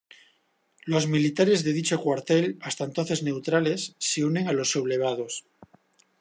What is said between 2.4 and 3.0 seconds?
hasta